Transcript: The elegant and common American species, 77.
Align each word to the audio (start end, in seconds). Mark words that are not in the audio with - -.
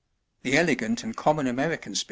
The 0.41 0.57
elegant 0.57 1.03
and 1.03 1.15
common 1.15 1.45
American 1.45 1.93
species, 1.93 1.99
77. 1.99 1.99